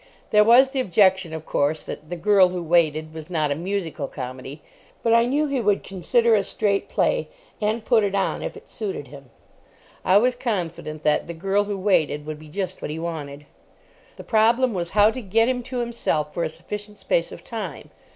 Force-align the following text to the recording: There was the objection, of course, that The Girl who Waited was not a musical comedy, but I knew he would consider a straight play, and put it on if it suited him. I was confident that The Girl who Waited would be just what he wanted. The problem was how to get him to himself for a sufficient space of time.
There 0.31 0.43
was 0.43 0.71
the 0.71 0.79
objection, 0.79 1.31
of 1.31 1.45
course, 1.45 1.83
that 1.83 2.09
The 2.09 2.15
Girl 2.15 2.49
who 2.49 2.63
Waited 2.63 3.13
was 3.13 3.29
not 3.29 3.51
a 3.51 3.55
musical 3.55 4.07
comedy, 4.07 4.63
but 5.03 5.13
I 5.13 5.27
knew 5.27 5.45
he 5.45 5.61
would 5.61 5.83
consider 5.83 6.33
a 6.33 6.43
straight 6.43 6.89
play, 6.89 7.27
and 7.61 7.85
put 7.85 8.03
it 8.03 8.15
on 8.15 8.41
if 8.41 8.57
it 8.57 8.67
suited 8.67 9.09
him. 9.09 9.29
I 10.03 10.17
was 10.17 10.33
confident 10.33 11.03
that 11.03 11.27
The 11.27 11.35
Girl 11.35 11.65
who 11.65 11.77
Waited 11.77 12.25
would 12.25 12.39
be 12.39 12.47
just 12.49 12.81
what 12.81 12.89
he 12.89 12.97
wanted. 12.97 13.45
The 14.15 14.23
problem 14.23 14.73
was 14.73 14.89
how 14.97 15.11
to 15.11 15.21
get 15.21 15.47
him 15.47 15.61
to 15.65 15.77
himself 15.77 16.33
for 16.33 16.43
a 16.43 16.49
sufficient 16.49 16.97
space 16.97 17.31
of 17.31 17.43
time. 17.43 17.91